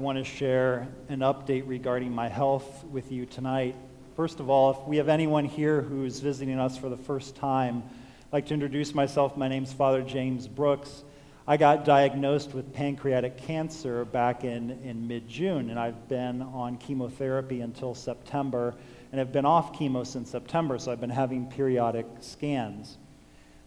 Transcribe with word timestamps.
want 0.00 0.16
to 0.16 0.24
share 0.24 0.88
an 1.10 1.18
update 1.18 1.64
regarding 1.66 2.10
my 2.10 2.26
health 2.26 2.84
with 2.84 3.12
you 3.12 3.26
tonight. 3.26 3.76
First 4.16 4.40
of 4.40 4.48
all, 4.48 4.70
if 4.70 4.88
we 4.88 4.96
have 4.96 5.10
anyone 5.10 5.44
here 5.44 5.82
who's 5.82 6.20
visiting 6.20 6.58
us 6.58 6.78
for 6.78 6.88
the 6.88 6.96
first 6.96 7.36
time, 7.36 7.82
I'd 7.86 8.32
like 8.32 8.46
to 8.46 8.54
introduce 8.54 8.94
myself. 8.94 9.36
My 9.36 9.46
name's 9.46 9.74
Father 9.74 10.00
James 10.00 10.48
Brooks. 10.48 11.04
I 11.46 11.58
got 11.58 11.84
diagnosed 11.84 12.54
with 12.54 12.72
pancreatic 12.72 13.36
cancer 13.36 14.06
back 14.06 14.42
in, 14.42 14.70
in 14.82 15.06
mid 15.06 15.28
June, 15.28 15.68
and 15.68 15.78
I've 15.78 16.08
been 16.08 16.40
on 16.40 16.78
chemotherapy 16.78 17.60
until 17.60 17.94
September, 17.94 18.74
and 19.12 19.18
have 19.18 19.32
been 19.32 19.44
off 19.44 19.78
chemo 19.78 20.06
since 20.06 20.30
September, 20.30 20.78
so 20.78 20.92
I've 20.92 21.00
been 21.00 21.10
having 21.10 21.46
periodic 21.46 22.06
scans. 22.20 22.96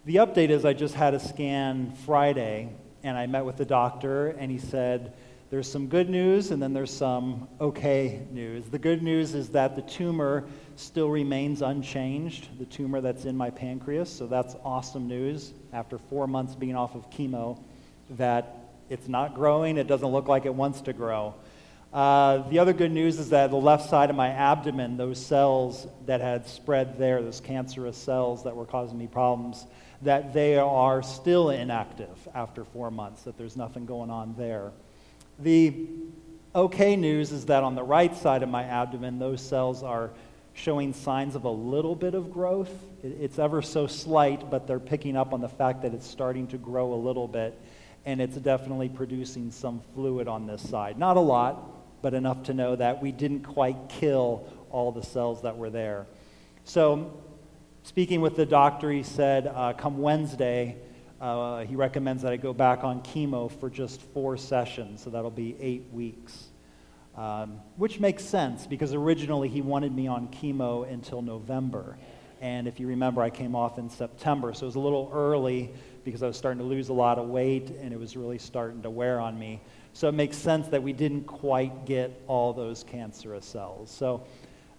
The 0.05 0.15
update 0.15 0.49
is 0.49 0.65
I 0.65 0.73
just 0.73 0.95
had 0.95 1.13
a 1.13 1.19
scan 1.19 1.91
Friday, 2.07 2.69
and 3.03 3.19
I 3.19 3.27
met 3.27 3.45
with 3.45 3.57
the 3.57 3.65
doctor, 3.65 4.29
and 4.29 4.49
he 4.49 4.57
said, 4.57 5.13
There's 5.53 5.69
some 5.69 5.85
good 5.85 6.09
news, 6.09 6.49
and 6.49 6.59
then 6.59 6.73
there's 6.73 6.89
some 6.91 7.47
okay 7.61 8.25
news. 8.31 8.65
The 8.65 8.79
good 8.79 9.03
news 9.03 9.35
is 9.35 9.49
that 9.49 9.75
the 9.75 9.83
tumor 9.83 10.45
still 10.77 11.11
remains 11.11 11.61
unchanged, 11.61 12.57
the 12.57 12.65
tumor 12.65 13.01
that's 13.01 13.25
in 13.25 13.37
my 13.37 13.51
pancreas, 13.51 14.09
so 14.09 14.25
that's 14.25 14.55
awesome 14.65 15.07
news 15.07 15.53
after 15.71 15.99
four 15.99 16.25
months 16.25 16.55
being 16.55 16.75
off 16.75 16.95
of 16.95 17.07
chemo, 17.11 17.61
that 18.09 18.71
it's 18.89 19.07
not 19.07 19.35
growing, 19.35 19.77
it 19.77 19.85
doesn't 19.85 20.07
look 20.07 20.27
like 20.27 20.47
it 20.47 20.55
wants 20.55 20.81
to 20.81 20.91
grow. 20.91 21.35
Uh, 21.93 22.49
the 22.49 22.57
other 22.57 22.73
good 22.73 22.91
news 22.91 23.19
is 23.19 23.29
that 23.29 23.51
the 23.51 23.55
left 23.55 23.87
side 23.87 24.09
of 24.09 24.15
my 24.15 24.29
abdomen, 24.29 24.97
those 24.97 25.23
cells 25.23 25.85
that 26.07 26.19
had 26.19 26.47
spread 26.47 26.97
there, 26.97 27.21
those 27.21 27.41
cancerous 27.41 27.95
cells 27.95 28.43
that 28.45 28.55
were 28.55 28.65
causing 28.65 28.97
me 28.97 29.05
problems, 29.05 29.67
that 30.01 30.33
they 30.33 30.57
are 30.57 31.03
still 31.03 31.51
inactive 31.51 32.27
after 32.33 32.65
four 32.65 32.89
months, 32.89 33.21
that 33.21 33.37
there's 33.37 33.55
nothing 33.55 33.85
going 33.85 34.09
on 34.09 34.33
there. 34.35 34.71
The 35.43 35.75
okay 36.55 36.95
news 36.95 37.33
is 37.33 37.47
that 37.47 37.63
on 37.63 37.75
the 37.75 37.83
right 37.83 38.15
side 38.15 38.43
of 38.43 38.49
my 38.49 38.63
abdomen, 38.63 39.19
those 39.19 39.41
cells 39.41 39.83
are 39.83 40.11
showing 40.53 40.93
signs 40.93 41.35
of 41.35 41.43
a 41.43 41.49
little 41.49 41.95
bit 41.95 42.15
of 42.15 42.31
growth. 42.31 42.71
It's 43.03 43.37
ever 43.39 43.61
so 43.61 43.85
slight, 43.85 44.49
but 44.49 44.67
they're 44.67 44.79
picking 44.79 45.17
up 45.17 45.33
on 45.33 45.41
the 45.41 45.49
fact 45.49 45.81
that 45.81 45.93
it's 45.93 46.07
starting 46.07 46.47
to 46.47 46.57
grow 46.57 46.93
a 46.93 46.95
little 46.95 47.27
bit, 47.27 47.59
and 48.05 48.21
it's 48.21 48.37
definitely 48.37 48.87
producing 48.87 49.51
some 49.51 49.81
fluid 49.93 50.29
on 50.29 50.47
this 50.47 50.67
side. 50.69 50.97
Not 50.97 51.17
a 51.17 51.21
lot, 51.21 52.01
but 52.01 52.13
enough 52.13 52.43
to 52.43 52.53
know 52.53 52.77
that 52.77 53.01
we 53.01 53.11
didn't 53.11 53.41
quite 53.41 53.89
kill 53.89 54.47
all 54.71 54.93
the 54.93 55.03
cells 55.03 55.41
that 55.41 55.57
were 55.57 55.69
there. 55.69 56.05
So 56.63 57.21
speaking 57.83 58.21
with 58.21 58.37
the 58.37 58.45
doctor, 58.45 58.89
he 58.89 59.03
said, 59.03 59.47
uh, 59.47 59.73
come 59.73 59.97
Wednesday, 59.97 60.77
uh, 61.23 61.65
he 61.65 61.77
recommends 61.77 62.21
that 62.23 62.33
I 62.33 62.37
go 62.37 62.51
back 62.51 62.83
on 62.83 63.01
chemo 63.01 63.49
for 63.49 63.69
just 63.69 64.01
four 64.01 64.35
sessions, 64.35 65.01
so 65.01 65.09
that'll 65.09 65.31
be 65.31 65.55
eight 65.57 65.85
weeks. 65.93 66.47
Um, 67.15 67.61
which 67.77 67.99
makes 67.99 68.25
sense 68.25 68.67
because 68.67 68.93
originally 68.93 69.47
he 69.47 69.61
wanted 69.61 69.95
me 69.95 70.07
on 70.07 70.27
chemo 70.29 70.91
until 70.91 71.21
November. 71.21 71.97
And 72.41 72.67
if 72.67 72.77
you 72.77 72.87
remember, 72.87 73.21
I 73.21 73.29
came 73.29 73.55
off 73.55 73.77
in 73.77 73.89
September, 73.89 74.53
so 74.53 74.63
it 74.63 74.65
was 74.65 74.75
a 74.75 74.79
little 74.79 75.09
early 75.13 75.71
because 76.03 76.23
I 76.23 76.27
was 76.27 76.35
starting 76.35 76.57
to 76.57 76.65
lose 76.65 76.89
a 76.89 76.93
lot 76.93 77.17
of 77.17 77.29
weight 77.29 77.69
and 77.69 77.93
it 77.93 77.99
was 77.99 78.17
really 78.17 78.39
starting 78.39 78.81
to 78.81 78.89
wear 78.89 79.21
on 79.21 79.39
me. 79.39 79.61
So 79.93 80.09
it 80.09 80.13
makes 80.13 80.35
sense 80.35 80.67
that 80.69 80.83
we 80.83 80.91
didn't 80.91 81.23
quite 81.23 81.85
get 81.85 82.21
all 82.27 82.51
those 82.51 82.83
cancerous 82.83 83.45
cells. 83.45 83.89
So 83.91 84.25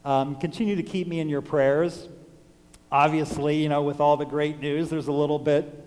um, 0.05 0.37
continue 0.37 0.77
to 0.77 0.83
keep 0.83 1.06
me 1.06 1.20
in 1.20 1.31
your 1.31 1.41
prayers 1.41 2.09
obviously, 2.95 3.56
you 3.56 3.69
know, 3.69 3.83
with 3.83 3.98
all 3.98 4.17
the 4.17 4.25
great 4.25 4.61
news, 4.61 4.89
there's 4.89 5.09
a 5.09 5.12
little 5.12 5.39
bit 5.39 5.83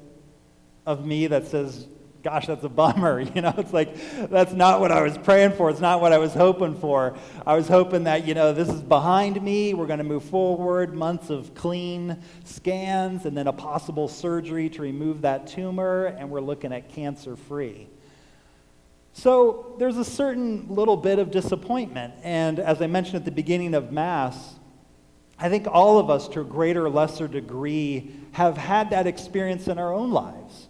of 0.87 1.05
me 1.05 1.27
that 1.27 1.45
says, 1.47 1.85
gosh, 2.23 2.47
that's 2.47 2.63
a 2.63 2.69
bummer. 2.69 3.19
You 3.35 3.41
know, 3.41 3.53
it's 3.57 3.73
like, 3.73 3.95
that's 4.29 4.53
not 4.53 4.79
what 4.79 4.91
I 4.91 5.01
was 5.01 5.17
praying 5.17 5.51
for. 5.51 5.69
It's 5.69 5.81
not 5.81 6.01
what 6.01 6.13
I 6.13 6.17
was 6.17 6.33
hoping 6.33 6.75
for. 6.75 7.15
I 7.45 7.55
was 7.55 7.67
hoping 7.67 8.05
that, 8.05 8.25
you 8.25 8.33
know, 8.33 8.53
this 8.53 8.69
is 8.69 8.81
behind 8.81 9.39
me. 9.41 9.73
We're 9.73 9.85
going 9.85 9.99
to 9.99 10.05
move 10.05 10.23
forward, 10.23 10.95
months 10.95 11.29
of 11.29 11.53
clean 11.53 12.17
scans, 12.45 13.25
and 13.25 13.37
then 13.37 13.47
a 13.47 13.53
possible 13.53 14.07
surgery 14.07 14.69
to 14.69 14.81
remove 14.81 15.21
that 15.21 15.47
tumor, 15.47 16.05
and 16.05 16.29
we're 16.29 16.41
looking 16.41 16.73
at 16.73 16.89
cancer 16.89 17.35
free. 17.35 17.89
So 19.13 19.75
there's 19.77 19.97
a 19.97 20.05
certain 20.05 20.67
little 20.69 20.97
bit 20.97 21.19
of 21.19 21.31
disappointment. 21.31 22.13
And 22.23 22.59
as 22.59 22.81
I 22.81 22.87
mentioned 22.87 23.17
at 23.17 23.25
the 23.25 23.31
beginning 23.31 23.73
of 23.73 23.91
Mass, 23.91 24.55
I 25.37 25.49
think 25.49 25.67
all 25.67 25.99
of 25.99 26.09
us, 26.09 26.27
to 26.29 26.41
a 26.41 26.45
greater 26.45 26.85
or 26.85 26.89
lesser 26.89 27.27
degree, 27.27 28.11
have 28.31 28.57
had 28.57 28.89
that 28.91 29.05
experience 29.05 29.67
in 29.67 29.77
our 29.77 29.93
own 29.93 30.11
lives 30.11 30.67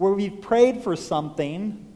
where 0.00 0.12
we've 0.12 0.40
prayed 0.40 0.82
for 0.82 0.96
something 0.96 1.86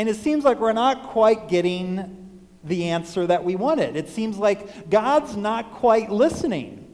and 0.00 0.08
it 0.08 0.14
seems 0.14 0.44
like 0.44 0.60
we're 0.60 0.72
not 0.72 1.08
quite 1.08 1.48
getting 1.48 2.46
the 2.64 2.88
answer 2.90 3.26
that 3.26 3.44
we 3.44 3.56
wanted. 3.56 3.96
It 3.96 4.08
seems 4.08 4.38
like 4.38 4.88
God's 4.88 5.36
not 5.36 5.72
quite 5.72 6.08
listening. 6.10 6.86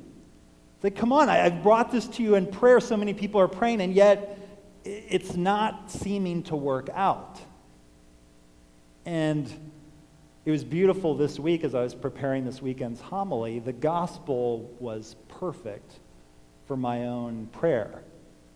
It's 0.74 0.84
like, 0.84 0.96
come 0.96 1.12
on, 1.12 1.28
I've 1.28 1.62
brought 1.62 1.92
this 1.92 2.08
to 2.08 2.22
you 2.22 2.34
in 2.34 2.46
prayer. 2.46 2.80
So 2.80 2.96
many 2.96 3.14
people 3.14 3.40
are 3.40 3.46
praying, 3.46 3.80
and 3.80 3.94
yet 3.94 4.40
it's 4.84 5.36
not 5.36 5.88
seeming 5.90 6.42
to 6.44 6.56
work 6.56 6.88
out. 6.94 7.38
And 9.04 9.48
it 10.44 10.50
was 10.50 10.64
beautiful 10.64 11.14
this 11.14 11.38
week 11.38 11.62
as 11.62 11.76
I 11.76 11.82
was 11.82 11.94
preparing 11.94 12.44
this 12.44 12.60
weekend's 12.62 13.00
homily. 13.00 13.60
The 13.60 13.72
gospel 13.72 14.74
was 14.80 15.14
perfect 15.28 15.92
for 16.66 16.76
my 16.76 17.06
own 17.06 17.46
prayer. 17.52 18.02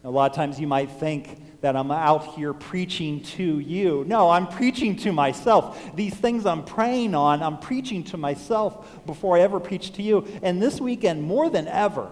A 0.03 0.11
lot 0.11 0.31
of 0.31 0.37
times 0.37 0.59
you 0.59 0.67
might 0.67 0.91
think 0.91 1.61
that 1.61 1.77
I'm 1.77 1.91
out 1.91 2.25
here 2.35 2.55
preaching 2.55 3.23
to 3.23 3.59
you. 3.59 4.05
No, 4.07 4.31
I'm 4.31 4.47
preaching 4.47 4.97
to 4.97 5.13
myself. 5.13 5.95
These 5.95 6.15
things 6.15 6.47
I'm 6.47 6.65
praying 6.65 7.15
on, 7.15 7.43
I'm 7.43 7.59
preaching 7.59 8.03
to 8.05 8.17
myself 8.17 9.05
before 9.05 9.37
I 9.37 9.41
ever 9.41 9.61
preach 9.61 9.93
to 9.95 10.03
you. 10.03 10.27
And 10.43 10.63
this 10.63 10.81
weekend, 10.81 11.23
more 11.23 11.51
than 11.51 11.69
ever, 11.69 12.11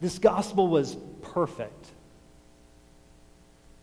this 0.00 0.18
gospel 0.18 0.66
was 0.66 0.96
perfect. 1.22 1.92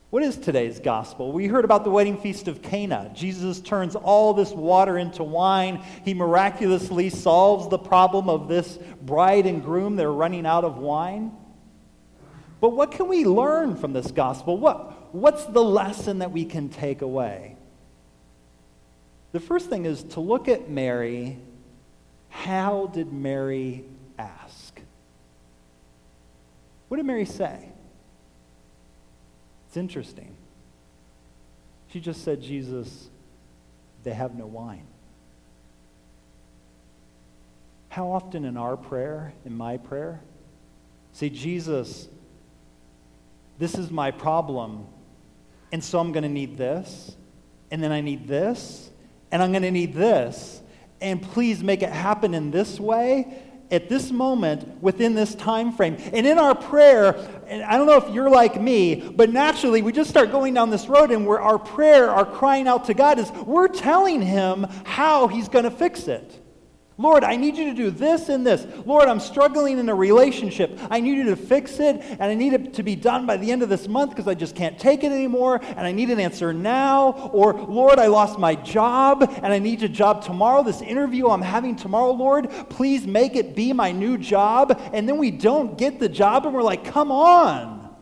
What 0.09 0.23
is 0.23 0.37
today's 0.37 0.79
gospel? 0.79 1.31
We 1.31 1.47
heard 1.47 1.65
about 1.65 1.85
the 1.85 1.89
wedding 1.89 2.17
feast 2.17 2.49
of 2.49 2.61
Cana. 2.61 3.11
Jesus 3.13 3.61
turns 3.61 3.95
all 3.95 4.33
this 4.33 4.51
water 4.51 4.97
into 4.97 5.23
wine. 5.23 5.83
He 6.03 6.13
miraculously 6.13 7.09
solves 7.09 7.69
the 7.69 7.77
problem 7.77 8.29
of 8.29 8.49
this 8.49 8.77
bride 9.01 9.45
and 9.45 9.63
groom. 9.63 9.95
They're 9.95 10.11
running 10.11 10.45
out 10.45 10.65
of 10.65 10.77
wine. 10.77 11.31
But 12.61 12.69
what 12.69 12.91
can 12.91 13.07
we 13.07 13.25
learn 13.25 13.75
from 13.75 13.93
this 13.93 14.11
gospel? 14.11 14.57
What, 14.57 15.13
what's 15.13 15.45
the 15.45 15.63
lesson 15.63 16.19
that 16.19 16.31
we 16.31 16.45
can 16.45 16.69
take 16.69 17.01
away? 17.01 17.57
The 19.33 19.39
first 19.39 19.69
thing 19.69 19.85
is 19.85 20.03
to 20.03 20.21
look 20.21 20.47
at 20.47 20.69
Mary. 20.69 21.37
How 22.29 22.87
did 22.87 23.11
Mary 23.11 23.83
ask? 24.17 24.79
What 26.87 26.97
did 26.97 27.05
Mary 27.05 27.25
say? 27.25 27.69
It's 29.67 29.77
interesting. 29.77 30.35
She 31.89 31.99
just 31.99 32.23
said, 32.23 32.41
Jesus, 32.41 33.09
they 34.03 34.13
have 34.13 34.35
no 34.35 34.45
wine. 34.45 34.87
How 37.89 38.11
often 38.11 38.45
in 38.45 38.57
our 38.57 38.77
prayer, 38.77 39.33
in 39.45 39.55
my 39.55 39.77
prayer, 39.77 40.21
say, 41.11 41.29
Jesus, 41.29 42.07
this 43.57 43.75
is 43.75 43.91
my 43.91 44.11
problem, 44.11 44.87
and 45.71 45.83
so 45.83 45.99
I'm 45.99 46.11
going 46.11 46.23
to 46.23 46.29
need 46.29 46.57
this, 46.57 47.15
and 47.71 47.81
then 47.81 47.91
I 47.91 48.01
need 48.01 48.27
this, 48.27 48.89
and 49.31 49.41
I'm 49.41 49.51
going 49.51 49.63
to 49.63 49.71
need 49.71 49.93
this, 49.93 50.61
and 51.01 51.21
please 51.21 51.63
make 51.63 51.81
it 51.81 51.89
happen 51.89 52.33
in 52.33 52.51
this 52.51 52.79
way, 52.79 53.41
at 53.71 53.89
this 53.89 54.11
moment 54.11 54.81
within 54.81 55.15
this 55.15 55.33
time 55.35 55.71
frame. 55.71 55.97
And 56.13 56.25
in 56.27 56.37
our 56.37 56.53
prayer, 56.55 57.15
and 57.47 57.63
I 57.63 57.77
don't 57.77 57.87
know 57.87 57.97
if 57.97 58.13
you're 58.13 58.29
like 58.29 58.61
me, 58.61 58.95
but 58.95 59.31
naturally 59.31 59.81
we 59.81 59.91
just 59.91 60.09
start 60.09 60.31
going 60.31 60.53
down 60.53 60.69
this 60.69 60.87
road 60.87 61.11
and 61.11 61.25
where 61.25 61.41
our 61.41 61.57
prayer, 61.57 62.09
our 62.09 62.25
crying 62.25 62.67
out 62.67 62.85
to 62.85 62.93
God 62.93 63.19
is 63.19 63.31
we're 63.31 63.67
telling 63.67 64.21
him 64.21 64.67
how 64.83 65.27
he's 65.27 65.49
going 65.49 65.65
to 65.65 65.71
fix 65.71 66.07
it. 66.07 66.44
Lord, 66.97 67.25
I 67.25 67.35
need 67.35 67.57
you 67.57 67.65
to 67.65 67.73
do 67.73 67.91
this 67.91 68.29
and 68.29 68.47
this. 68.47 68.65
Lord, 68.85 69.09
I'm 69.09 69.19
struggling 69.19 69.79
in 69.79 69.89
a 69.89 69.95
relationship. 69.95 70.79
I 70.89 71.01
need 71.01 71.17
you 71.17 71.25
to 71.25 71.35
fix 71.35 71.81
it, 71.81 72.01
and 72.01 72.23
I 72.23 72.35
need 72.35 72.53
it 72.53 72.75
to 72.75 72.83
be 72.83 72.95
done 72.95 73.25
by 73.25 73.35
the 73.35 73.51
end 73.51 73.63
of 73.63 73.67
this 73.67 73.89
month 73.89 74.11
because 74.11 74.29
I 74.29 74.33
just 74.33 74.55
can't 74.55 74.79
take 74.79 75.03
it 75.03 75.11
anymore, 75.11 75.59
and 75.61 75.81
I 75.81 75.91
need 75.91 76.09
an 76.09 76.21
answer 76.21 76.53
now. 76.53 77.29
Or, 77.33 77.53
Lord, 77.53 77.99
I 77.99 78.07
lost 78.07 78.39
my 78.39 78.55
job, 78.55 79.23
and 79.23 79.47
I 79.47 79.59
need 79.59 79.83
a 79.83 79.89
job 79.89 80.23
tomorrow. 80.23 80.63
This 80.63 80.81
interview 80.81 81.27
I'm 81.27 81.41
having 81.41 81.75
tomorrow, 81.75 82.11
Lord, 82.11 82.49
please 82.69 83.05
make 83.05 83.35
it 83.35 83.57
be 83.57 83.73
my 83.73 83.91
new 83.91 84.17
job. 84.17 84.79
And 84.93 85.07
then 85.07 85.17
we 85.17 85.31
don't 85.31 85.77
get 85.77 85.99
the 85.99 86.07
job, 86.07 86.45
and 86.45 86.55
we're 86.55 86.63
like, 86.63 86.85
come 86.85 87.11
on. 87.11 87.93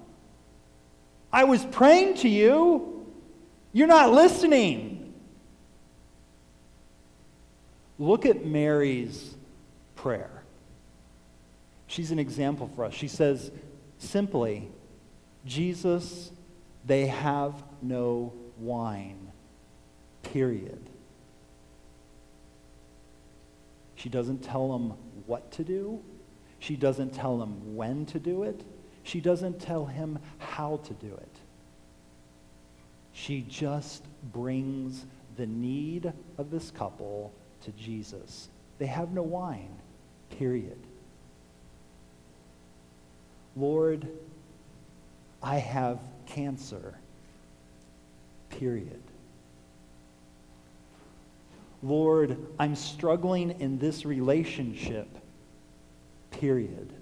I 1.31 1.45
was 1.45 1.65
praying 1.65 2.17
to 2.17 2.29
you. 2.29 3.07
You're 3.71 3.87
not 3.87 4.11
listening. 4.11 4.92
Look 7.99 8.25
at 8.25 8.45
Mary's 8.45 9.35
prayer. 9.95 10.43
She's 11.87 12.11
an 12.11 12.19
example 12.19 12.69
for 12.75 12.85
us. 12.85 12.93
She 12.93 13.07
says 13.07 13.51
simply, 13.99 14.69
Jesus, 15.45 16.31
they 16.85 17.07
have 17.07 17.53
no 17.81 18.33
wine. 18.57 19.31
period. 20.23 20.89
She 23.95 24.09
doesn't 24.09 24.43
tell 24.43 24.71
them 24.71 24.93
what 25.27 25.51
to 25.53 25.63
do. 25.63 26.01
She 26.59 26.75
doesn't 26.75 27.13
tell 27.13 27.37
them 27.37 27.75
when 27.75 28.05
to 28.07 28.19
do 28.19 28.43
it. 28.43 28.63
She 29.03 29.21
doesn't 29.21 29.59
tell 29.61 29.85
him 29.85 30.19
how 30.39 30.77
to 30.85 30.93
do 30.93 31.13
it. 31.13 31.35
She 33.11 33.45
just 33.47 34.03
brings 34.31 35.05
the 35.37 35.45
need 35.45 36.11
of 36.37 36.49
this 36.49 36.71
couple 36.71 37.33
to 37.65 37.71
Jesus. 37.71 38.49
They 38.79 38.85
have 38.85 39.11
no 39.11 39.23
wine, 39.23 39.75
period. 40.37 40.79
Lord, 43.55 44.07
I 45.41 45.57
have 45.57 45.99
cancer, 46.25 46.95
period. 48.49 49.01
Lord, 51.83 52.37
I'm 52.57 52.75
struggling 52.75 53.59
in 53.59 53.77
this 53.77 54.05
relationship, 54.05 55.07
period. 56.31 56.93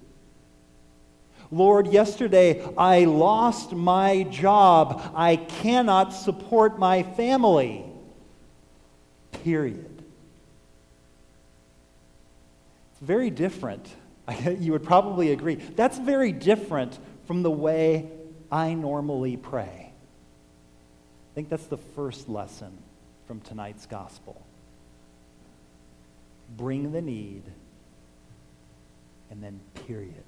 Lord, 1.52 1.88
yesterday 1.88 2.66
I 2.76 3.04
lost 3.04 3.72
my 3.72 4.24
job. 4.24 5.02
I 5.14 5.36
cannot 5.36 6.14
support 6.14 6.78
my 6.78 7.02
family. 7.02 7.84
Period. 9.44 9.88
It's 9.88 10.02
very 13.02 13.30
different. 13.30 13.86
You 14.58 14.72
would 14.72 14.84
probably 14.84 15.32
agree. 15.32 15.56
That's 15.56 15.98
very 15.98 16.32
different 16.32 16.98
from 17.26 17.42
the 17.42 17.50
way 17.50 18.08
I 18.50 18.72
normally 18.72 19.36
pray. 19.36 19.92
I 19.92 21.34
think 21.34 21.48
that's 21.48 21.66
the 21.66 21.76
first 21.76 22.28
lesson 22.28 22.78
from 23.26 23.40
tonight's 23.40 23.86
gospel. 23.86 24.40
Bring 26.56 26.92
the 26.92 27.02
need, 27.02 27.42
and 29.30 29.42
then 29.42 29.60
period. 29.86 30.24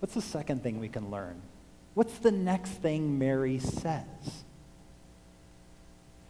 What's 0.00 0.14
the 0.14 0.22
second 0.22 0.62
thing 0.62 0.78
we 0.78 0.88
can 0.88 1.10
learn? 1.10 1.40
What's 1.94 2.18
the 2.18 2.32
next 2.32 2.72
thing 2.72 3.18
Mary 3.18 3.58
says? 3.58 4.04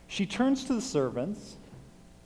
She 0.06 0.26
turns 0.26 0.64
to 0.64 0.74
the 0.74 0.80
servants. 0.80 1.56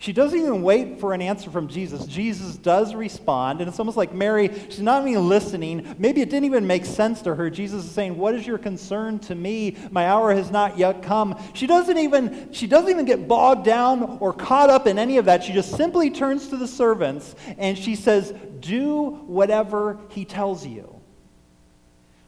She 0.00 0.14
doesn't 0.14 0.38
even 0.38 0.62
wait 0.62 0.98
for 0.98 1.12
an 1.12 1.20
answer 1.20 1.50
from 1.50 1.68
Jesus. 1.68 2.06
Jesus 2.06 2.56
does 2.56 2.94
respond, 2.94 3.60
and 3.60 3.68
it's 3.68 3.78
almost 3.78 3.98
like 3.98 4.14
Mary, 4.14 4.50
she's 4.70 4.80
not 4.80 5.06
even 5.06 5.28
listening. 5.28 5.94
Maybe 5.98 6.22
it 6.22 6.30
didn't 6.30 6.46
even 6.46 6.66
make 6.66 6.86
sense 6.86 7.20
to 7.20 7.34
her. 7.34 7.50
Jesus 7.50 7.84
is 7.84 7.90
saying, 7.90 8.16
What 8.16 8.34
is 8.34 8.46
your 8.46 8.56
concern 8.56 9.18
to 9.18 9.34
me? 9.34 9.76
My 9.90 10.06
hour 10.06 10.34
has 10.34 10.50
not 10.50 10.78
yet 10.78 11.02
come. 11.02 11.38
She 11.52 11.66
doesn't 11.66 11.98
even, 11.98 12.50
she 12.50 12.66
doesn't 12.66 12.88
even 12.88 13.04
get 13.04 13.28
bogged 13.28 13.66
down 13.66 14.16
or 14.20 14.32
caught 14.32 14.70
up 14.70 14.86
in 14.86 14.98
any 14.98 15.18
of 15.18 15.26
that. 15.26 15.44
She 15.44 15.52
just 15.52 15.76
simply 15.76 16.08
turns 16.08 16.48
to 16.48 16.56
the 16.56 16.66
servants 16.66 17.34
and 17.58 17.76
she 17.76 17.94
says, 17.94 18.32
Do 18.60 19.02
whatever 19.26 19.98
he 20.08 20.24
tells 20.24 20.66
you. 20.66 20.98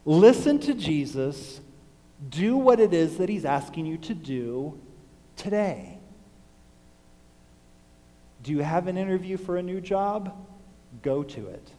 Listen 0.04 0.58
to 0.58 0.74
Jesus. 0.74 1.62
Do 2.28 2.58
what 2.58 2.80
it 2.80 2.92
is 2.92 3.16
that 3.16 3.30
he's 3.30 3.46
asking 3.46 3.86
you 3.86 3.96
to 3.96 4.12
do 4.12 4.78
today. 5.36 6.01
Do 8.42 8.52
you 8.52 8.60
have 8.60 8.88
an 8.88 8.96
interview 8.96 9.36
for 9.36 9.56
a 9.56 9.62
new 9.62 9.80
job? 9.80 10.34
Go 11.02 11.22
to 11.22 11.48
it. 11.48 11.70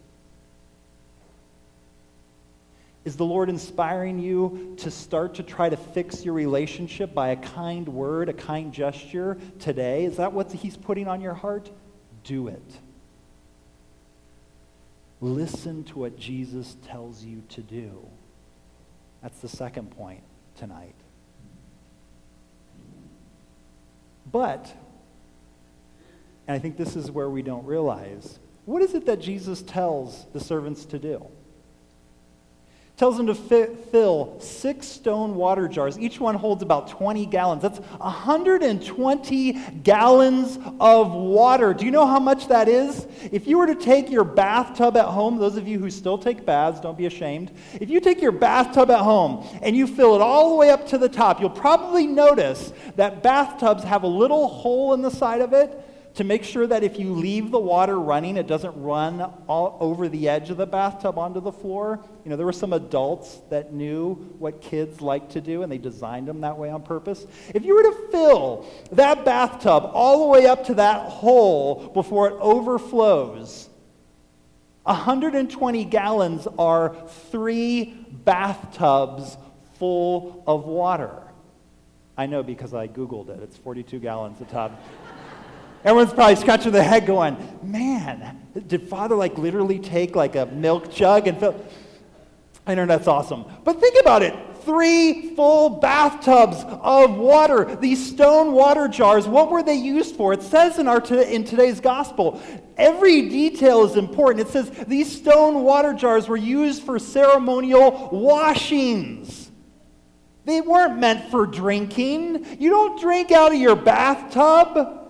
Is 3.04 3.16
the 3.16 3.24
Lord 3.24 3.50
inspiring 3.50 4.18
you 4.18 4.74
to 4.78 4.90
start 4.90 5.34
to 5.34 5.42
try 5.42 5.68
to 5.68 5.76
fix 5.76 6.24
your 6.24 6.32
relationship 6.32 7.12
by 7.12 7.28
a 7.30 7.36
kind 7.36 7.86
word, 7.86 8.30
a 8.30 8.32
kind 8.32 8.72
gesture 8.72 9.36
today? 9.58 10.06
Is 10.06 10.16
that 10.16 10.32
what 10.32 10.50
He's 10.50 10.76
putting 10.76 11.06
on 11.06 11.20
your 11.20 11.34
heart? 11.34 11.70
Do 12.22 12.48
it. 12.48 12.78
Listen 15.20 15.84
to 15.84 15.98
what 15.98 16.18
Jesus 16.18 16.76
tells 16.86 17.22
you 17.22 17.42
to 17.50 17.60
do. 17.60 18.06
That's 19.22 19.38
the 19.40 19.48
second 19.48 19.90
point 19.90 20.22
tonight. 20.56 20.94
But, 24.30 24.74
and 26.46 26.54
I 26.54 26.58
think 26.58 26.76
this 26.76 26.96
is 26.96 27.10
where 27.10 27.30
we 27.30 27.42
don't 27.42 27.64
realize, 27.64 28.38
what 28.64 28.82
is 28.82 28.94
it 28.94 29.06
that 29.06 29.20
Jesus 29.20 29.62
tells 29.62 30.26
the 30.32 30.40
servants 30.40 30.84
to 30.86 30.98
do? 30.98 31.26
tells 32.96 33.16
them 33.16 33.26
to 33.26 33.34
fill 33.34 34.38
six 34.38 34.86
stone 34.86 35.34
water 35.34 35.66
jars. 35.66 35.98
Each 35.98 36.20
one 36.20 36.36
holds 36.36 36.62
about 36.62 36.88
20 36.88 37.26
gallons. 37.26 37.62
That's 37.62 37.80
120 37.80 39.52
gallons 39.82 40.58
of 40.78 41.12
water. 41.12 41.74
Do 41.74 41.84
you 41.84 41.90
know 41.90 42.06
how 42.06 42.20
much 42.20 42.46
that 42.48 42.68
is? 42.68 43.08
If 43.32 43.48
you 43.48 43.58
were 43.58 43.66
to 43.66 43.74
take 43.74 44.10
your 44.10 44.22
bathtub 44.22 44.96
at 44.96 45.06
home, 45.06 45.38
those 45.38 45.56
of 45.56 45.66
you 45.66 45.80
who 45.80 45.90
still 45.90 46.18
take 46.18 46.46
baths, 46.46 46.78
don't 46.78 46.96
be 46.96 47.06
ashamed. 47.06 47.50
If 47.80 47.90
you 47.90 47.98
take 47.98 48.22
your 48.22 48.32
bathtub 48.32 48.90
at 48.92 49.00
home 49.00 49.44
and 49.60 49.76
you 49.76 49.88
fill 49.88 50.14
it 50.14 50.20
all 50.20 50.50
the 50.50 50.56
way 50.56 50.70
up 50.70 50.86
to 50.88 50.98
the 50.98 51.08
top, 51.08 51.40
you'll 51.40 51.50
probably 51.50 52.06
notice 52.06 52.72
that 52.94 53.24
bathtubs 53.24 53.82
have 53.82 54.04
a 54.04 54.08
little 54.08 54.46
hole 54.46 54.94
in 54.94 55.02
the 55.02 55.10
side 55.10 55.40
of 55.40 55.52
it 55.52 55.80
to 56.14 56.22
make 56.22 56.44
sure 56.44 56.66
that 56.66 56.84
if 56.84 56.98
you 56.98 57.12
leave 57.12 57.50
the 57.50 57.58
water 57.58 57.98
running, 57.98 58.36
it 58.36 58.46
doesn't 58.46 58.80
run 58.80 59.20
all 59.48 59.76
over 59.80 60.08
the 60.08 60.28
edge 60.28 60.48
of 60.48 60.56
the 60.56 60.66
bathtub 60.66 61.18
onto 61.18 61.40
the 61.40 61.50
floor. 61.50 61.98
You 62.24 62.30
know, 62.30 62.36
there 62.36 62.46
were 62.46 62.52
some 62.52 62.72
adults 62.72 63.40
that 63.50 63.72
knew 63.72 64.14
what 64.38 64.60
kids 64.60 65.00
like 65.00 65.30
to 65.30 65.40
do, 65.40 65.62
and 65.62 65.72
they 65.72 65.78
designed 65.78 66.28
them 66.28 66.42
that 66.42 66.56
way 66.56 66.70
on 66.70 66.82
purpose. 66.82 67.26
If 67.52 67.64
you 67.64 67.74
were 67.74 67.82
to 67.82 68.08
fill 68.12 68.66
that 68.92 69.24
bathtub 69.24 69.90
all 69.92 70.20
the 70.20 70.26
way 70.26 70.46
up 70.46 70.66
to 70.66 70.74
that 70.74 71.08
hole 71.08 71.88
before 71.88 72.28
it 72.28 72.34
overflows, 72.38 73.68
120 74.84 75.84
gallons 75.86 76.46
are 76.58 76.94
three 77.30 78.06
bathtubs 78.24 79.36
full 79.78 80.44
of 80.46 80.64
water. 80.64 81.22
I 82.16 82.26
know 82.26 82.44
because 82.44 82.72
I 82.72 82.86
Googled 82.86 83.30
it. 83.30 83.42
It's 83.42 83.56
42 83.56 83.98
gallons 83.98 84.40
a 84.40 84.44
tub. 84.44 84.78
Everyone's 85.84 86.14
probably 86.14 86.36
scratching 86.36 86.72
their 86.72 86.82
head 86.82 87.04
going, 87.04 87.36
man, 87.62 88.40
did 88.66 88.88
father 88.88 89.14
like 89.14 89.36
literally 89.36 89.78
take 89.78 90.16
like 90.16 90.34
a 90.34 90.46
milk 90.46 90.90
jug 90.90 91.28
and 91.28 91.38
fill? 91.38 91.62
I 92.66 92.74
know 92.74 92.86
that's 92.86 93.06
awesome. 93.06 93.44
But 93.64 93.80
think 93.80 94.00
about 94.00 94.22
it. 94.22 94.34
Three 94.64 95.34
full 95.34 95.68
bathtubs 95.68 96.64
of 96.66 97.16
water. 97.16 97.76
These 97.76 98.12
stone 98.12 98.52
water 98.52 98.88
jars, 98.88 99.28
what 99.28 99.50
were 99.50 99.62
they 99.62 99.74
used 99.74 100.16
for? 100.16 100.32
It 100.32 100.42
says 100.42 100.78
in, 100.78 100.88
our 100.88 101.04
in 101.04 101.44
today's 101.44 101.80
gospel, 101.80 102.40
every 102.78 103.28
detail 103.28 103.84
is 103.84 103.96
important. 103.96 104.48
It 104.48 104.52
says 104.52 104.70
these 104.86 105.14
stone 105.14 105.62
water 105.64 105.92
jars 105.92 106.28
were 106.28 106.38
used 106.38 106.82
for 106.84 106.98
ceremonial 106.98 108.08
washings. 108.10 109.50
They 110.46 110.62
weren't 110.62 110.98
meant 110.98 111.30
for 111.30 111.46
drinking. 111.46 112.58
You 112.58 112.70
don't 112.70 112.98
drink 112.98 113.32
out 113.32 113.52
of 113.52 113.58
your 113.58 113.76
bathtub. 113.76 115.03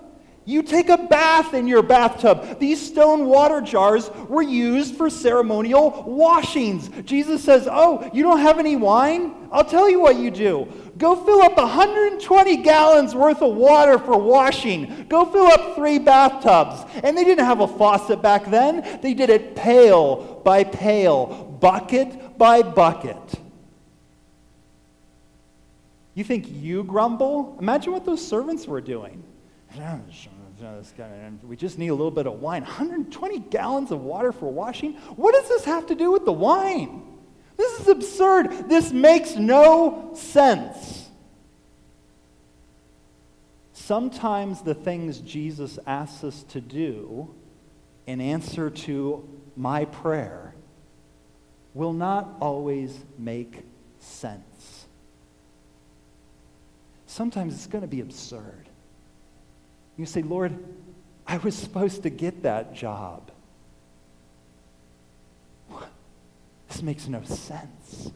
You 0.47 0.63
take 0.63 0.91
a 0.91 0.99
bath 0.99 1.55
in 1.55 1.67
your 1.67 1.83
bathtub. 1.83 2.59
These 2.59 2.87
stone 2.87 3.27
water 3.27 3.63
jars 3.63 4.11
were 4.29 4.43
used 4.43 4.95
for 4.95 5.09
ceremonial 5.09 6.05
washings. 6.07 6.91
Jesus 7.05 7.43
says, 7.43 7.67
Oh, 7.71 8.11
you 8.13 8.23
don't 8.23 8.41
have 8.41 8.59
any 8.59 8.77
wine? 8.77 9.35
I'll 9.51 9.65
tell 9.65 9.89
you 9.89 10.01
what 10.01 10.17
you 10.17 10.31
do. 10.31 10.69
Go 10.99 11.17
fill 11.17 11.41
up 11.41 11.57
120 11.57 12.57
gallons 12.59 13.15
worth 13.15 13.41
of 13.41 13.55
water 13.55 13.99
for 13.99 14.19
washing. 14.19 15.07
Go 15.09 15.25
fill 15.25 15.47
up 15.47 15.77
three 15.77 15.99
bathtubs. 15.99 16.85
And 17.03 17.17
they 17.17 17.25
didn't 17.25 17.47
have 17.47 17.61
a 17.61 17.69
faucet 17.69 18.21
back 18.21 18.51
then, 18.51 19.01
they 19.01 19.15
did 19.15 19.31
it 19.31 19.57
pail 19.57 20.43
by 20.45 20.65
pail, 20.65 21.57
bucket 21.61 22.37
by 22.37 22.63
bucket. 22.63 23.17
You 26.15 26.23
think 26.23 26.47
you 26.49 26.85
grumble? 26.85 27.57
Imagine 27.61 27.93
what 27.93 28.05
those 28.05 28.25
servants 28.25 28.67
were 28.67 28.81
doing 28.81 29.23
we 31.42 31.56
just 31.56 31.78
need 31.78 31.88
a 31.88 31.94
little 31.94 32.11
bit 32.11 32.26
of 32.26 32.40
wine. 32.40 32.62
120 32.62 33.38
gallons 33.38 33.90
of 33.90 34.00
water 34.00 34.33
for 34.33 34.50
washing? 34.50 34.94
What 35.16 35.35
does 35.35 35.49
this 35.49 35.64
have 35.64 35.87
to 35.87 35.94
do 35.94 36.11
with 36.11 36.25
the 36.25 36.33
wine? 36.33 37.02
This 37.56 37.80
is 37.80 37.88
absurd. 37.88 38.68
This 38.68 38.92
makes 38.92 39.37
no 39.37 40.12
sense. 40.14 41.09
Sometimes 43.73 44.62
the 44.62 44.75
things 44.75 45.18
Jesus 45.21 45.78
asks 45.87 46.25
us 46.25 46.42
to 46.44 46.61
do 46.61 47.35
in 48.06 48.21
answer 48.21 48.71
to 48.71 49.28
my 49.56 49.85
prayer 49.85 50.54
will 51.75 51.92
not 51.92 52.28
always 52.40 53.04
make 53.18 53.62
sense. 53.99 54.87
Sometimes 57.06 57.54
it's 57.54 57.66
going 57.66 57.83
to 57.83 57.88
be 57.88 58.00
absurd. 58.00 58.68
You 59.97 60.07
say, 60.07 60.23
Lord, 60.23 60.53
I 61.27 61.39
was 61.39 61.55
supposed 61.55 62.03
to 62.03 62.11
get 62.11 62.43
that 62.43 62.75
job. 62.75 63.31
This 66.69 66.83
makes 66.83 67.07
no 67.09 67.23
sense. 67.23 68.11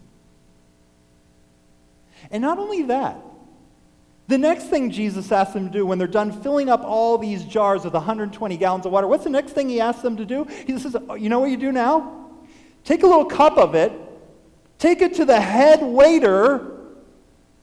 And 2.31 2.43
not 2.43 2.59
only 2.59 2.83
that, 2.85 3.23
The 4.29 4.37
next 4.37 4.65
thing 4.65 4.91
Jesus 4.91 5.33
asks 5.33 5.55
them 5.55 5.67
to 5.67 5.73
do 5.73 5.87
when 5.87 5.97
they're 5.97 6.07
done 6.07 6.43
filling 6.43 6.69
up 6.69 6.85
all 6.85 7.17
these 7.17 7.45
jars 7.45 7.85
with 7.85 7.95
120 7.95 8.57
gallons 8.59 8.85
of 8.85 8.93
water, 8.93 9.07
what's 9.07 9.25
the 9.25 9.31
next 9.31 9.53
thing 9.53 9.71
he 9.71 9.81
asks 9.81 10.03
them 10.03 10.19
to 10.19 10.27
do? 10.27 10.45
He 10.67 10.79
says, 10.79 10.95
oh, 11.09 11.15
You 11.15 11.31
know 11.31 11.41
what 11.41 11.51
you 11.51 11.57
do 11.57 11.73
now? 11.73 12.29
Take 12.85 13.03
a 13.03 13.07
little 13.07 13.25
cup 13.25 13.57
of 13.57 13.75
it, 13.75 13.91
take 14.79 15.01
it 15.01 15.15
to 15.15 15.25
the 15.25 15.41
head 15.41 15.83
waiter 15.83 16.78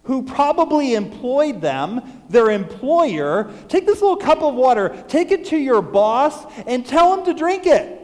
who 0.06 0.24
probably 0.24 0.94
employed 0.94 1.62
them, 1.62 2.24
their 2.30 2.52
employer. 2.52 3.52
Take 3.68 3.86
this 3.86 4.02
little 4.02 4.18
cup 4.18 4.42
of 4.42 4.54
water, 4.54 5.04
take 5.08 5.32
it 5.32 5.46
to 5.46 5.58
your 5.58 5.82
boss, 5.82 6.46
and 6.66 6.86
tell 6.86 7.14
him 7.14 7.26
to 7.26 7.34
drink 7.34 7.66
it. 7.66 8.02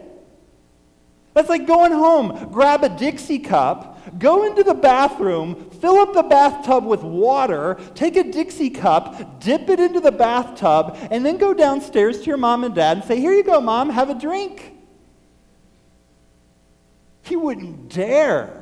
That's 1.34 1.48
like 1.48 1.66
going 1.66 1.92
home, 1.92 2.50
grab 2.52 2.84
a 2.84 2.90
Dixie 2.90 3.38
cup, 3.38 4.18
go 4.18 4.44
into 4.44 4.62
the 4.62 4.74
bathroom, 4.74 5.70
fill 5.70 5.96
up 5.96 6.12
the 6.12 6.22
bathtub 6.22 6.84
with 6.84 7.02
water, 7.02 7.80
take 7.94 8.16
a 8.16 8.24
Dixie 8.24 8.68
cup, 8.68 9.40
dip 9.40 9.70
it 9.70 9.80
into 9.80 10.00
the 10.00 10.12
bathtub, 10.12 10.98
and 11.10 11.24
then 11.24 11.38
go 11.38 11.54
downstairs 11.54 12.20
to 12.20 12.26
your 12.26 12.36
mom 12.36 12.64
and 12.64 12.74
dad 12.74 12.98
and 12.98 13.06
say, 13.06 13.18
Here 13.18 13.32
you 13.32 13.44
go, 13.44 13.60
mom, 13.60 13.88
have 13.88 14.10
a 14.10 14.14
drink. 14.14 14.74
He 17.22 17.36
wouldn't 17.36 17.88
dare. 17.88 18.61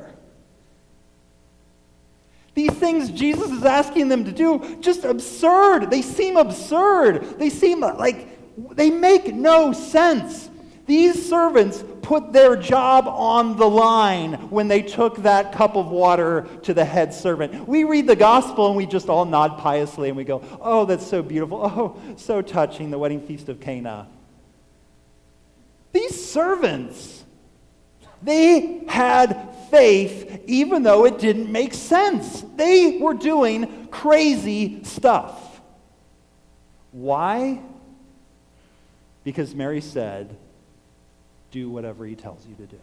These 2.53 2.71
things 2.71 3.11
Jesus 3.11 3.49
is 3.49 3.63
asking 3.63 4.09
them 4.09 4.25
to 4.25 4.31
do, 4.31 4.77
just 4.81 5.05
absurd. 5.05 5.89
They 5.89 6.01
seem 6.01 6.35
absurd. 6.35 7.39
They 7.39 7.49
seem 7.49 7.79
like 7.79 8.27
they 8.75 8.89
make 8.89 9.33
no 9.33 9.71
sense. 9.71 10.49
These 10.85 11.29
servants 11.29 11.83
put 12.01 12.33
their 12.33 12.57
job 12.57 13.07
on 13.07 13.55
the 13.55 13.69
line 13.69 14.33
when 14.49 14.67
they 14.67 14.81
took 14.81 15.17
that 15.23 15.53
cup 15.53 15.77
of 15.77 15.89
water 15.89 16.47
to 16.63 16.73
the 16.73 16.83
head 16.83 17.13
servant. 17.13 17.67
We 17.67 17.85
read 17.85 18.07
the 18.07 18.15
gospel 18.15 18.67
and 18.67 18.75
we 18.75 18.85
just 18.85 19.07
all 19.07 19.23
nod 19.23 19.59
piously 19.59 20.09
and 20.09 20.17
we 20.17 20.25
go, 20.25 20.43
Oh, 20.59 20.83
that's 20.85 21.07
so 21.07 21.21
beautiful. 21.21 21.61
Oh, 21.71 21.97
so 22.17 22.41
touching, 22.41 22.91
the 22.91 22.99
wedding 22.99 23.21
feast 23.21 23.47
of 23.47 23.61
Cana. 23.61 24.07
These 25.93 26.29
servants, 26.29 27.23
they 28.21 28.83
had 28.87 29.55
faith 29.71 30.43
even 30.47 30.83
though 30.83 31.05
it 31.05 31.17
didn't 31.17 31.51
make 31.51 31.73
sense. 31.73 32.43
They 32.55 32.97
were 32.97 33.13
doing 33.13 33.87
crazy 33.87 34.83
stuff. 34.83 35.61
Why? 36.91 37.61
Because 39.23 39.55
Mary 39.55 39.81
said, 39.81 40.35
do 41.51 41.69
whatever 41.69 42.05
he 42.05 42.15
tells 42.15 42.45
you 42.45 42.55
to 42.55 42.65
do. 42.65 42.79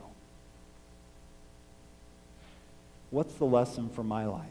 What's 3.11 3.35
the 3.35 3.47
lesson 3.47 3.89
for 3.91 4.03
my 4.03 4.27
life? 4.27 4.45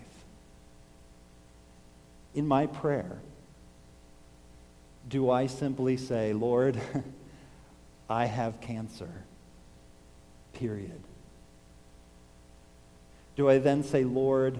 In 2.33 2.47
my 2.47 2.67
prayer, 2.67 3.19
do 5.07 5.29
I 5.29 5.47
simply 5.47 5.97
say, 5.97 6.33
Lord, 6.33 6.79
I 8.09 8.25
have 8.25 8.59
cancer, 8.61 9.09
period? 10.53 11.01
Do 13.37 13.47
I 13.49 13.59
then 13.59 13.83
say, 13.83 14.03
Lord, 14.03 14.59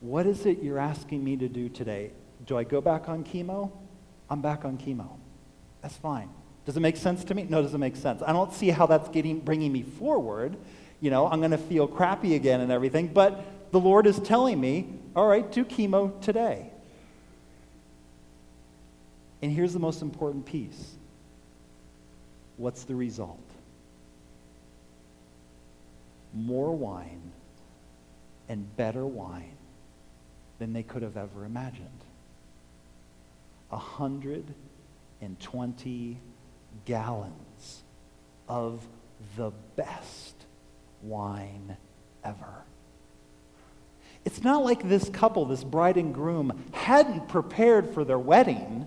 what 0.00 0.24
is 0.24 0.46
it 0.46 0.62
you're 0.62 0.78
asking 0.78 1.22
me 1.22 1.36
to 1.36 1.48
do 1.48 1.68
today? 1.68 2.12
Do 2.46 2.56
I 2.56 2.62
go 2.62 2.80
back 2.80 3.08
on 3.08 3.24
chemo? 3.24 3.72
I'm 4.30 4.40
back 4.40 4.64
on 4.64 4.78
chemo. 4.78 5.08
That's 5.82 5.96
fine. 5.96 6.30
Does 6.64 6.76
it 6.76 6.80
make 6.80 6.96
sense 6.96 7.24
to 7.24 7.34
me? 7.34 7.42
No, 7.48 7.60
doesn't 7.60 7.80
make 7.80 7.96
sense. 7.96 8.22
I 8.24 8.32
don't 8.32 8.52
see 8.52 8.70
how 8.70 8.86
that's 8.86 9.08
getting, 9.08 9.40
bringing 9.40 9.72
me 9.72 9.82
forward. 9.82 10.56
You 11.00 11.10
know, 11.10 11.26
I'm 11.26 11.40
going 11.40 11.50
to 11.50 11.58
feel 11.58 11.88
crappy 11.88 12.36
again 12.36 12.60
and 12.60 12.70
everything. 12.70 13.08
But 13.08 13.72
the 13.72 13.80
Lord 13.80 14.06
is 14.06 14.20
telling 14.20 14.60
me, 14.60 14.86
all 15.16 15.26
right, 15.26 15.50
do 15.50 15.64
chemo 15.64 16.20
today. 16.20 16.70
And 19.42 19.50
here's 19.50 19.72
the 19.72 19.80
most 19.80 20.02
important 20.02 20.46
piece 20.46 20.94
what's 22.58 22.84
the 22.84 22.94
result? 22.94 23.40
More 26.32 26.76
wine 26.76 27.32
and 28.52 28.76
better 28.76 29.06
wine 29.06 29.56
than 30.58 30.74
they 30.74 30.82
could 30.82 31.00
have 31.00 31.16
ever 31.16 31.46
imagined. 31.46 32.04
A 33.70 33.78
hundred 33.78 34.44
and 35.22 35.40
twenty 35.40 36.20
gallons 36.84 37.82
of 38.46 38.86
the 39.36 39.52
best 39.74 40.34
wine 41.00 41.78
ever. 42.22 42.64
It's 44.26 44.44
not 44.44 44.62
like 44.62 44.86
this 44.86 45.08
couple, 45.08 45.46
this 45.46 45.64
bride 45.64 45.96
and 45.96 46.12
groom, 46.12 46.62
hadn't 46.72 47.28
prepared 47.28 47.94
for 47.94 48.04
their 48.04 48.18
wedding. 48.18 48.86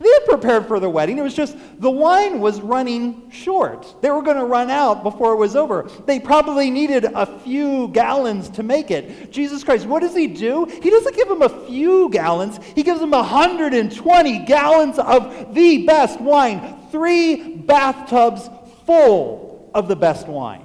They 0.00 0.08
had 0.08 0.24
prepared 0.24 0.66
for 0.66 0.80
the 0.80 0.88
wedding. 0.88 1.18
It 1.18 1.22
was 1.22 1.34
just 1.34 1.54
the 1.78 1.90
wine 1.90 2.40
was 2.40 2.62
running 2.62 3.30
short. 3.30 4.00
They 4.00 4.10
were 4.10 4.22
going 4.22 4.38
to 4.38 4.46
run 4.46 4.70
out 4.70 5.02
before 5.02 5.34
it 5.34 5.36
was 5.36 5.54
over. 5.54 5.90
They 6.06 6.18
probably 6.18 6.70
needed 6.70 7.04
a 7.04 7.26
few 7.40 7.88
gallons 7.88 8.48
to 8.50 8.62
make 8.62 8.90
it. 8.90 9.30
Jesus 9.30 9.62
Christ, 9.62 9.84
what 9.84 10.00
does 10.00 10.16
he 10.16 10.26
do? 10.26 10.64
He 10.64 10.88
doesn't 10.88 11.14
give 11.14 11.28
them 11.28 11.42
a 11.42 11.66
few 11.66 12.08
gallons, 12.08 12.58
he 12.74 12.82
gives 12.82 12.98
them 12.98 13.10
120 13.10 14.38
gallons 14.46 14.98
of 14.98 15.54
the 15.54 15.84
best 15.84 16.18
wine, 16.18 16.78
three 16.90 17.56
bathtubs 17.56 18.48
full 18.86 19.70
of 19.74 19.86
the 19.86 19.96
best 19.96 20.26
wine. 20.26 20.64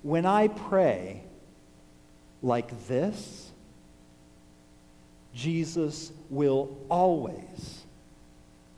When 0.00 0.24
I 0.24 0.48
pray 0.48 1.24
like 2.40 2.86
this, 2.88 3.45
Jesus 5.36 6.12
will 6.30 6.74
always 6.88 7.84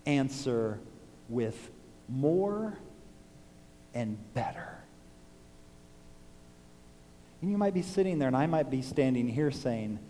answer 0.07 0.81
with 1.29 1.71
more 2.09 2.77
and 3.95 4.19
better. 4.35 4.77
And 7.41 7.53
you 7.53 7.57
might 7.57 7.75
be 7.75 7.83
sitting 7.83 8.19
there, 8.19 8.27
and 8.27 8.37
I 8.37 8.47
might 8.47 8.73
be 8.73 8.83
standing 8.83 9.29
here 9.29 9.53
saying, 9.53 10.01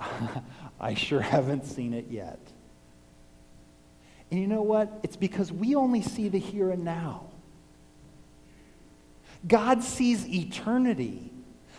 I 0.80 0.94
sure 0.94 1.20
haven't 1.20 1.66
seen 1.66 1.92
it 1.92 2.06
yet. 2.08 2.40
And 4.30 4.40
you 4.40 4.46
know 4.46 4.62
what? 4.62 5.00
It's 5.02 5.16
because 5.16 5.52
we 5.52 5.74
only 5.74 6.00
see 6.00 6.30
the 6.30 6.38
here 6.38 6.70
and 6.70 6.82
now. 6.82 7.26
God 9.46 9.84
sees 9.84 10.26
eternity. 10.26 11.30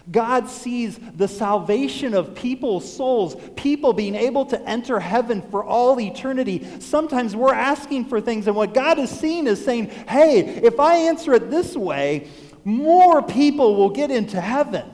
God 0.10 0.50
sees 0.50 1.00
the 1.16 1.28
salvation 1.28 2.16
of 2.16 2.34
people's 2.34 2.92
souls, 2.92 3.36
people 3.56 3.94
being 3.94 4.16
able 4.16 4.46
to 4.48 4.60
enter 4.68 5.00
heaven 5.00 5.42
for 5.44 5.64
all 5.64 6.00
eternity. 6.00 6.68
Sometimes 6.80 7.36
we're 7.36 7.54
asking 7.54 8.06
for 8.06 8.20
things, 8.20 8.48
and 8.48 8.56
what 8.56 8.74
God 8.74 8.98
is 8.98 9.12
seeing 9.12 9.46
is 9.46 9.64
saying, 9.64 9.90
hey, 10.08 10.40
if 10.40 10.80
I 10.80 10.96
answer 10.96 11.34
it 11.34 11.52
this 11.52 11.76
way, 11.76 12.28
more 12.64 13.22
people 13.22 13.76
will 13.76 13.90
get 13.90 14.10
into 14.10 14.42
heaven. 14.42 14.86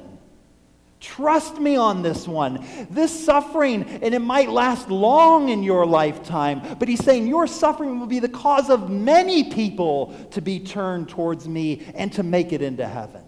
Trust 0.99 1.59
me 1.59 1.75
on 1.75 2.01
this 2.01 2.27
one. 2.27 2.65
This 2.89 3.25
suffering, 3.25 3.83
and 3.83 4.15
it 4.15 4.19
might 4.19 4.49
last 4.49 4.89
long 4.89 5.49
in 5.49 5.61
your 5.61 5.85
lifetime, 5.85 6.61
but 6.79 6.87
he's 6.87 7.03
saying 7.03 7.27
your 7.27 7.45
suffering 7.47 7.99
will 7.99 8.07
be 8.07 8.19
the 8.19 8.27
cause 8.27 8.69
of 8.69 8.89
many 8.89 9.51
people 9.51 10.13
to 10.31 10.41
be 10.41 10.59
turned 10.59 11.07
towards 11.07 11.47
me 11.47 11.85
and 11.93 12.11
to 12.13 12.23
make 12.23 12.51
it 12.51 12.61
into 12.61 12.85
heaven. 12.85 13.21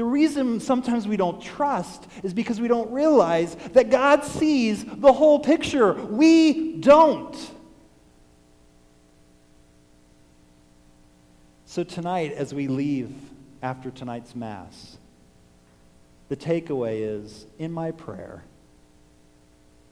The 0.00 0.06
reason 0.06 0.60
sometimes 0.60 1.06
we 1.06 1.18
don't 1.18 1.42
trust 1.42 2.06
is 2.22 2.32
because 2.32 2.58
we 2.58 2.68
don't 2.68 2.90
realize 2.90 3.54
that 3.74 3.90
God 3.90 4.24
sees 4.24 4.82
the 4.82 5.12
whole 5.12 5.38
picture. 5.38 5.92
We 5.92 6.78
don't. 6.78 7.36
So, 11.66 11.84
tonight, 11.84 12.32
as 12.32 12.54
we 12.54 12.66
leave 12.66 13.12
after 13.62 13.90
tonight's 13.90 14.34
Mass, 14.34 14.96
the 16.30 16.36
takeaway 16.36 17.02
is 17.02 17.44
in 17.58 17.70
my 17.70 17.90
prayer, 17.90 18.42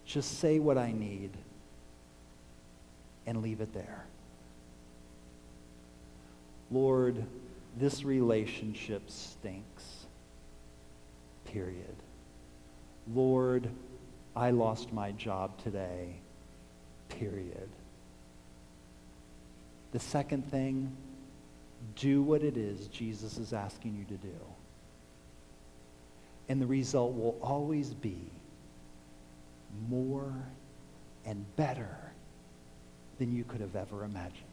just 0.07 0.38
say 0.38 0.59
what 0.59 0.79
I 0.79 0.91
need 0.91 1.33
and 3.27 3.43
leave 3.43 3.61
it 3.61 3.75
there. 3.75 4.07
Lord, 6.71 7.27
this 7.77 8.05
relationship 8.05 9.11
stinks 9.11 9.98
period. 11.52 11.97
Lord, 13.14 13.69
I 14.37 14.50
lost 14.50 14.93
my 14.93 15.12
job 15.12 15.57
today, 15.62 16.17
period. 17.09 17.69
The 19.93 19.99
second 19.99 20.50
thing, 20.50 20.95
do 21.97 22.23
what 22.23 22.43
it 22.43 22.57
is 22.57 22.88
Jesus 22.88 23.38
is 23.38 23.52
asking 23.52 23.97
you 23.97 24.05
to 24.17 24.23
do. 24.23 24.35
And 26.49 26.61
the 26.61 26.67
result 26.67 27.14
will 27.14 27.38
always 27.43 27.95
be 27.95 28.19
more 29.88 30.33
and 31.25 31.45
better 31.57 31.97
than 33.19 33.35
you 33.35 33.45
could 33.45 33.61
have 33.61 33.76
ever 33.76 34.05
imagined. 34.05 34.48